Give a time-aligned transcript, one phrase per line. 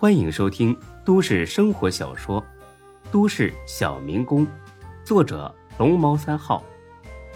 [0.00, 0.74] 欢迎收听
[1.04, 2.40] 都市生活小说
[3.12, 4.46] 《都市小民工》，
[5.04, 6.64] 作者龙猫三号，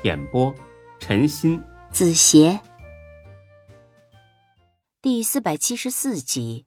[0.02, 0.51] 演播
[0.98, 2.58] 陈鑫、子邪，
[5.03, 6.64] 第四百七十四集。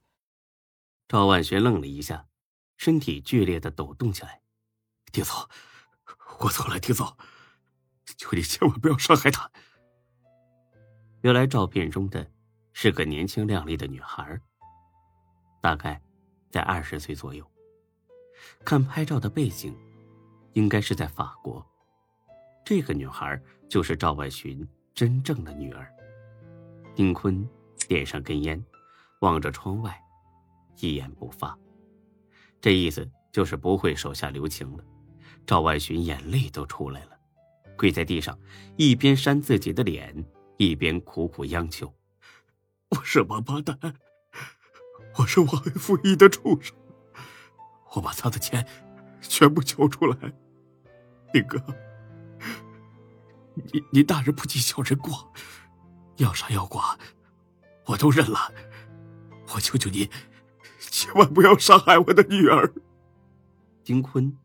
[1.08, 2.28] 赵万学愣了一下，
[2.78, 4.42] 身体剧烈的抖动起来。
[5.12, 5.36] 丁总，
[6.42, 7.18] 我错了，丁总，
[8.06, 9.52] 求你千万不要伤害他。
[11.22, 12.30] 原来照片中的
[12.72, 14.40] 是个年轻靓丽的女孩，
[15.62, 16.02] 大概
[16.50, 17.46] 在二十岁左右。
[18.64, 19.76] 看拍照的背景，
[20.54, 21.66] 应该是在法国。
[22.64, 25.92] 这个女孩就是赵万寻真正的女儿。
[26.96, 27.48] 丁坤
[27.88, 28.64] 点上根烟，
[29.22, 30.00] 望着窗外，
[30.80, 31.58] 一言不发。
[32.60, 34.84] 这意思就是不会手下留情了。
[35.46, 37.18] 赵万寻眼泪都出来了，
[37.78, 38.38] 跪在地上，
[38.76, 40.26] 一边扇自己的脸，
[40.58, 41.94] 一边苦苦央求
[42.90, 43.78] ：“我是王八蛋，
[45.18, 46.76] 我是忘恩负义的畜生，
[47.94, 48.68] 我把他的钱
[49.22, 50.18] 全部交出来。
[51.34, 51.62] 丁哥，
[53.56, 55.32] 你你大人不计小人过，
[56.18, 56.98] 要杀要剐，
[57.86, 58.52] 我都认了。
[59.54, 60.10] 我求求你，
[60.80, 62.72] 千万不要伤害我的女儿。”
[63.84, 64.38] 丁坤。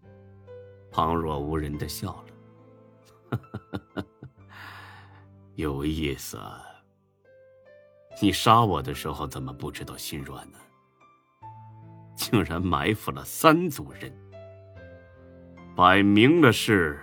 [0.91, 2.23] 旁若无人的笑
[3.31, 3.41] 了，
[5.55, 6.39] 有意思。
[8.23, 10.59] 你杀我的时候怎么不知道心软呢？
[12.15, 14.17] 竟然埋伏了三组人，
[15.75, 17.01] 摆明了是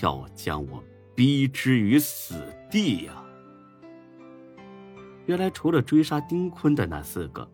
[0.00, 0.80] 要将我
[1.16, 3.24] 逼之于死地呀！
[5.26, 7.50] 原来除了追杀丁坤的那四个。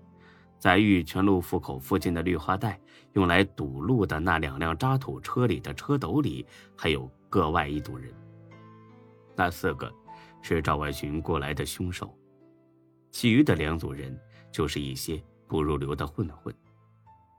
[0.58, 2.78] 在玉泉路府口附近的绿化带，
[3.14, 8.12] 用来堵路的那两辆渣土车里的车斗里，还有个外一组人。
[9.34, 9.90] 那四个
[10.42, 12.16] 是赵万寻过来的凶手，
[13.10, 14.18] 其余的两组人
[14.52, 16.54] 就是一些不入流的混混。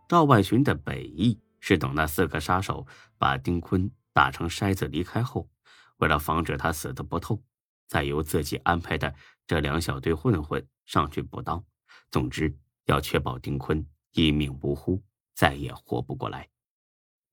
[0.08, 2.86] 赵万寻的本意是等那四个杀手
[3.18, 5.50] 把丁坤打成筛子离开后，
[5.98, 7.42] 为了防止他死得不透，
[7.88, 9.14] 再由自己安排的
[9.48, 11.64] 这两小队混混上去补刀。
[12.10, 12.56] 总之。
[12.86, 15.02] 要确保丁坤一命呜呼，
[15.36, 16.50] 再也活不过来。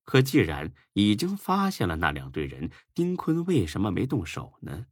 [0.05, 4.85] 可既然已经发现了那两队人，丁坤为什么没动手呢？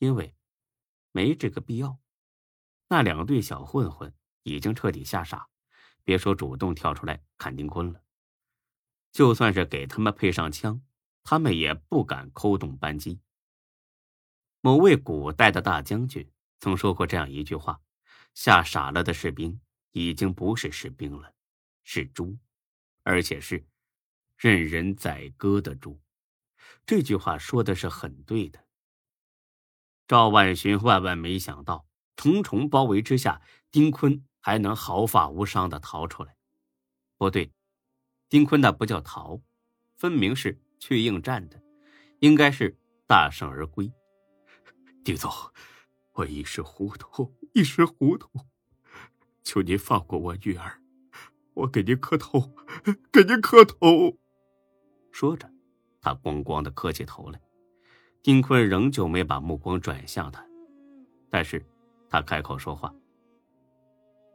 [0.00, 0.34] 因为
[1.12, 2.00] 没这个必要。
[2.88, 4.12] 那两队小混混
[4.42, 5.48] 已经彻底吓傻，
[6.02, 8.02] 别说主动跳出来砍丁坤了，
[9.12, 10.82] 就算是给他们配上枪，
[11.22, 13.20] 他们也不敢扣动扳机。
[14.60, 16.28] 某位古代的大将军
[16.58, 17.80] 曾说过这样一句话
[18.34, 19.60] ：“吓傻了的士兵。”
[19.92, 21.34] 已经不是士兵了，
[21.82, 22.38] 是猪，
[23.02, 23.66] 而且是
[24.36, 26.00] 任人宰割的猪。
[26.86, 28.64] 这句话说的是很对的。
[30.10, 33.40] 赵万寻万万没想到，重重包围之下，
[33.70, 36.36] 丁坤还能毫发无伤的逃出来。
[37.16, 37.52] 不对，
[38.28, 39.40] 丁坤那不叫逃，
[39.94, 41.62] 分明是去应战的，
[42.18, 42.76] 应该是
[43.06, 43.92] 大胜而归。
[45.04, 45.30] 丁总，
[46.14, 48.28] 我一时糊涂，一时糊涂。
[49.44, 50.82] 求您放过我女儿，
[51.54, 52.52] 我给您磕头，
[53.12, 54.18] 给您磕头。
[55.12, 55.48] 说着，
[56.00, 57.40] 他咣咣的磕起头来。
[58.22, 60.46] 丁坤仍旧没把目光转向他，
[61.30, 61.64] 但是，
[62.08, 62.94] 他开口说话：“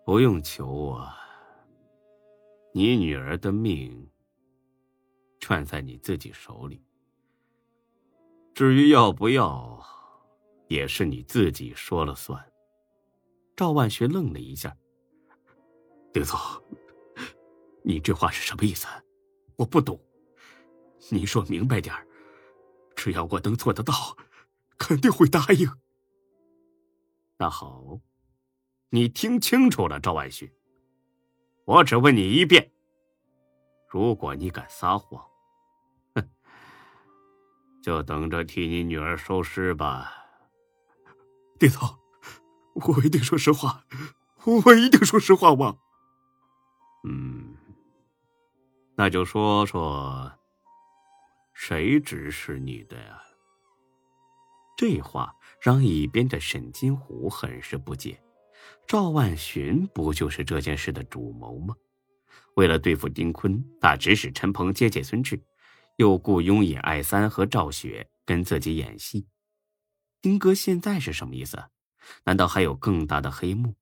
[0.04, 1.08] 不用求我，
[2.74, 4.10] 你女儿的命
[5.40, 6.84] 攥在你自己手里。
[8.56, 9.80] 至于要不要，
[10.68, 12.44] 也是你自己说了算。”
[13.56, 14.76] 赵万学愣了一下。
[16.12, 16.38] 丁总，
[17.84, 18.88] 你这话是什么意思？
[19.58, 20.00] 我不懂。
[21.12, 21.94] 你说明白点
[22.96, 23.94] 只要我能做得到，
[24.78, 25.70] 肯定会答应。
[27.38, 28.00] 那好，
[28.90, 30.54] 你听清楚了，赵万旭。
[31.66, 32.72] 我只问你一遍：
[33.90, 35.22] 如果你敢撒谎，
[36.14, 36.30] 哼，
[37.82, 40.14] 就等着替你女儿收尸吧。
[41.60, 41.98] 爹头，
[42.74, 43.84] 我一定说实话，
[44.46, 45.76] 我一定说实话，吧。
[47.04, 47.56] 嗯，
[48.96, 50.32] 那就说说，
[51.56, 53.20] 谁指使你的呀？
[54.78, 58.22] 这话让一边的沈金虎很是不解。
[58.86, 61.76] 赵万寻不就是这件事的主谋吗？
[62.56, 65.42] 为了对付丁坤，他指使陈鹏接见孙志，
[65.96, 69.28] 又雇佣尹爱三和赵雪跟自己演戏。
[70.22, 71.58] 丁哥现在是什么意思？
[72.26, 73.74] 难道还有更大的黑幕？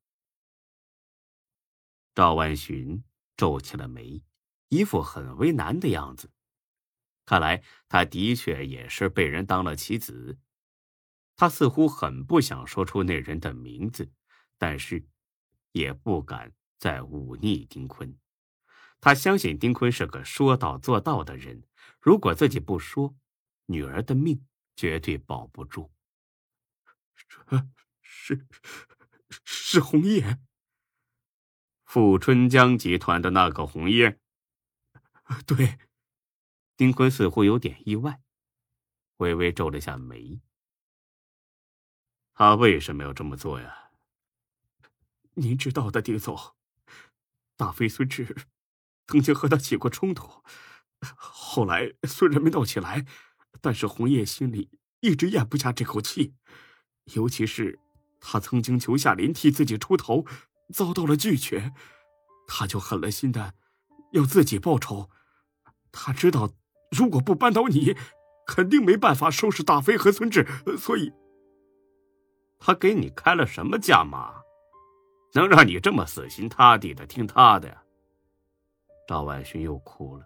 [2.16, 3.04] 赵万寻。
[3.36, 4.22] 皱起了眉，
[4.70, 6.30] 一副很为难的样子。
[7.26, 10.38] 看来他的确也是被人当了棋子。
[11.36, 14.12] 他似乎很不想说出那人的名字，
[14.58, 15.06] 但是
[15.72, 18.18] 也不敢再忤逆丁坤。
[19.02, 21.64] 他相信丁坤是个说到做到的人，
[22.00, 23.16] 如果自己不说，
[23.66, 24.46] 女儿的命
[24.76, 25.92] 绝对保不住。
[28.02, 28.46] 是，
[29.44, 30.40] 是红叶，
[31.84, 34.20] 富春江集团的那个红叶。
[35.48, 35.80] 对，
[36.76, 38.22] 丁坤似乎有点意外，
[39.18, 40.42] 微微皱了下眉。
[42.34, 43.92] 他为什么要这么做呀？
[45.36, 46.56] 您知道的，丁总，
[47.56, 48.36] 大飞孙志
[49.08, 50.44] 曾经和他起过冲突，
[51.16, 53.06] 后来虽然没闹起来，
[53.62, 54.70] 但是红叶心里
[55.02, 56.34] 一直咽不下这口气，
[57.14, 57.80] 尤其是
[58.20, 60.26] 他曾经求夏林替自己出头，
[60.74, 61.74] 遭到了拒绝，
[62.48, 63.54] 他就狠了心的
[64.14, 65.12] 要自己报仇。
[65.92, 66.52] 他知道，
[66.94, 67.96] 如果不扳倒你，
[68.46, 70.46] 肯定没办法收拾大飞和孙志，
[70.78, 71.12] 所以，
[72.60, 74.34] 他给你开了什么价码，
[75.34, 77.84] 能让你这么死心塌地的听他的呀？
[79.08, 80.26] 赵万勋又哭了，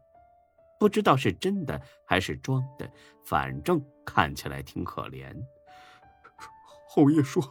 [0.80, 2.92] 不知道是真的还是装的，
[3.24, 5.34] 反正看起来挺可怜。
[6.90, 7.44] 侯爷说，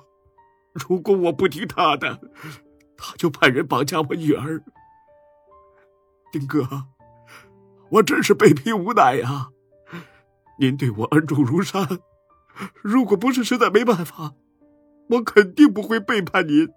[0.72, 2.20] 如果我不听他的，
[2.96, 4.62] 他就派人绑架我女儿。
[6.30, 6.66] 丁哥。
[7.90, 9.48] 我真是被逼无奈呀！
[10.58, 11.86] 您对我恩重如山，
[12.82, 14.34] 如果不是实在没办法，
[15.10, 16.68] 我肯定不会背叛您。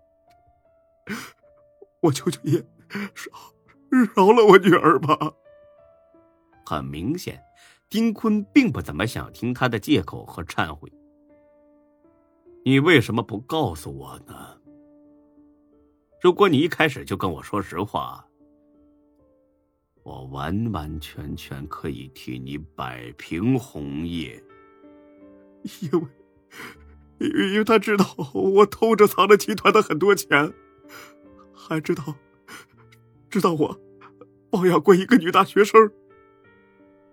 [2.02, 2.64] 我求求您，
[3.14, 5.18] 饶饶了我女儿吧。
[6.66, 7.42] 很明显，
[7.90, 10.92] 丁坤并不怎么想听他的借口和忏悔。
[12.64, 14.58] 你为什么不告诉我呢？
[16.22, 18.24] 如果你一开始就跟我说实话。
[20.04, 24.42] 我完完全全可以替你摆平红叶，
[25.82, 30.54] 因为，因为他知道我偷着藏了集团的很多钱，
[31.54, 32.16] 还知道，
[33.30, 33.80] 知道我
[34.50, 35.92] 包养过一个女大学生。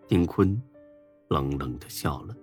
[0.08, 0.62] 丁坤
[1.28, 2.34] 冷冷的笑了。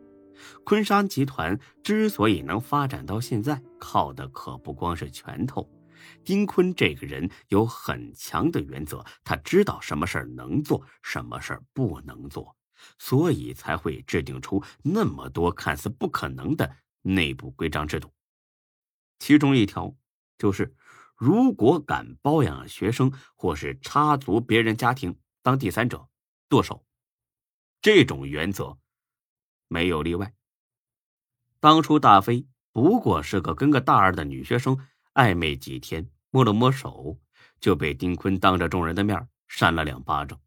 [0.66, 5.68] 昆山集团之所以能发展到现在，靠的可不光是拳头。
[6.24, 12.56] 丁坤这个人有很强的原则，他知道什么事儿能做，什么事儿不能做，
[12.98, 18.14] 所以才会制定出那么多看似不可能的内部规章制度。
[19.20, 19.96] 其中一条
[20.38, 20.76] 就是，
[21.16, 26.08] 如果敢包养学生或是插足别人家庭当第三者，
[26.50, 26.86] 剁手。
[27.82, 28.78] 这种原则
[29.68, 30.34] 没有例外。
[31.60, 34.80] 当初大飞不过是个跟个大二的女学生。
[35.14, 37.20] 暧昧几天，摸了摸手，
[37.60, 40.40] 就被丁坤当着众人的面扇了两巴掌。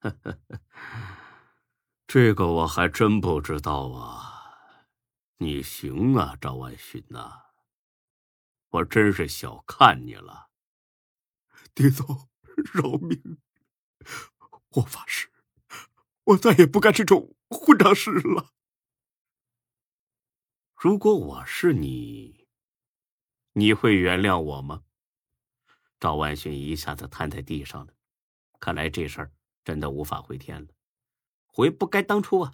[2.06, 4.86] 这个我还真不知道啊！
[5.38, 7.46] 你行啊，赵万勋呐，
[8.68, 10.50] 我真是小看你了。
[11.74, 12.28] 丁总，
[12.74, 13.38] 饶命！
[14.74, 15.30] 我发誓，
[16.24, 18.52] 我再也不干这种混账事了。
[20.76, 22.41] 如果我是你。
[23.54, 24.82] 你会原谅我吗？
[26.00, 27.92] 赵万勋一下子瘫在地上了，
[28.58, 29.30] 看来这事儿
[29.62, 30.68] 真的无法回天了。
[31.46, 32.52] 悔不该当初啊！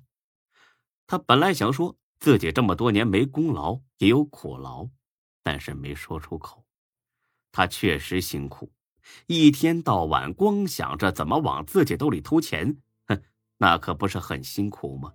[1.07, 4.89] 他本来想说自己这么多年没功劳也有苦劳，
[5.43, 6.65] 但是没说出口。
[7.53, 8.73] 他确实辛苦，
[9.27, 12.77] 一天到晚光想着怎么往自己兜里偷钱，
[13.07, 13.23] 哼，
[13.57, 15.13] 那可不是很辛苦吗？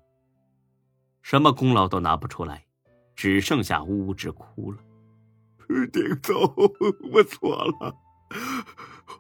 [1.22, 2.66] 什么功劳都拿不出来，
[3.16, 4.82] 只剩下呜呜直哭了。
[5.92, 6.40] 丁总，
[7.12, 7.96] 我错了，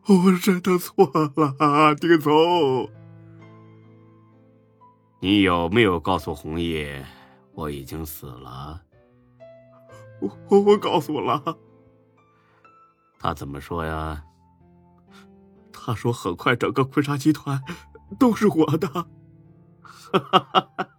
[0.07, 2.89] 我真的错了，丁总。
[5.19, 7.05] 你有没有告诉红叶
[7.53, 8.81] 我已经死了？
[10.19, 11.57] 我我告诉了。
[13.19, 14.23] 他怎么说呀？
[15.71, 17.61] 他说很快整个坤沙集团
[18.19, 18.87] 都是我的。
[18.89, 20.89] 哈哈哈哈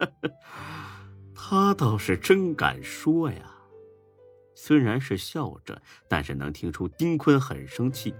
[1.34, 3.53] 他倒是真敢说呀。
[4.66, 5.78] 虽然是笑着，
[6.08, 8.14] 但是能听出丁坤很生气。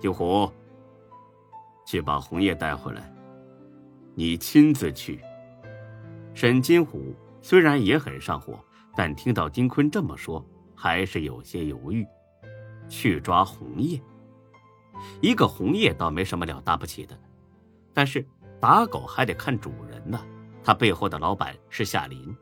[0.00, 0.48] 金虎，
[1.84, 3.12] 去把红叶带回来，
[4.14, 5.20] 你亲自去。
[6.34, 12.06] 沈金虎虽然也很上火，但听到丁坤这么说，还是有些犹豫。
[12.88, 14.00] 去抓红叶，
[15.20, 17.18] 一个红叶倒没什么了大不起的，
[17.92, 18.24] 但是
[18.60, 20.24] 打狗还得看主人呢。
[20.62, 22.32] 他背后的老板是夏林，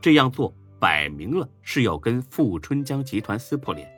[0.00, 0.52] 这样做。
[0.82, 3.88] 摆明了是要跟富春江集团撕破脸。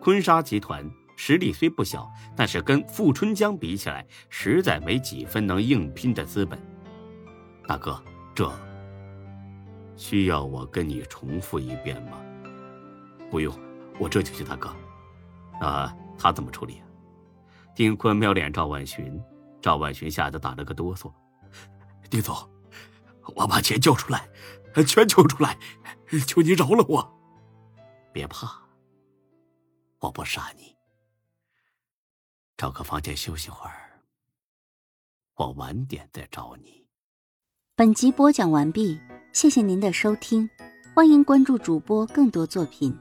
[0.00, 6.58] 坤沙集团实力虽不小，但是跟富春江比起来，实在没几分能硬拼的资本。
[7.68, 8.02] 大哥，
[8.34, 8.50] 这
[9.98, 12.18] 需要我跟你重复一遍吗？
[13.30, 13.54] 不用，
[13.98, 14.42] 我这就去。
[14.42, 14.74] 大哥，
[15.60, 16.88] 那他怎么处理啊？
[17.74, 19.20] 丁坤瞄脸赵万寻，
[19.60, 21.12] 赵万寻吓得打了个哆嗦。
[22.08, 22.34] 丁总，
[23.34, 24.26] 我把钱交出来，
[24.84, 25.58] 全求出来，
[26.26, 27.18] 求你饶了我。
[28.12, 28.62] 别怕，
[30.00, 30.74] 我不杀你。
[32.56, 34.00] 找个房间休息会儿，
[35.34, 36.86] 我晚点再找你。
[37.74, 38.98] 本集播讲完毕，
[39.32, 40.48] 谢谢您的收听，
[40.94, 42.98] 欢迎关注主播更多作品。